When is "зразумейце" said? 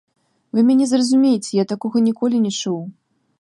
0.93-1.51